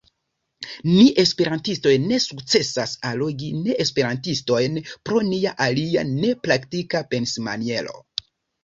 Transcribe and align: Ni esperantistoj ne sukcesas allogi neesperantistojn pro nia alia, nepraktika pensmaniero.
Ni 0.93 1.03
esperantistoj 1.23 1.93
ne 2.07 2.17
sukcesas 2.23 2.95
allogi 3.11 3.51
neesperantistojn 3.69 4.83
pro 5.11 5.25
nia 5.31 5.57
alia, 5.69 6.07
nepraktika 6.17 7.09
pensmaniero. 7.15 8.01